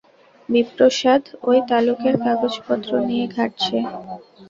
[0.49, 3.77] বিপ্রদাস ঐ তালুকের কাগজপত্র নিয়ে ঘাঁটছে।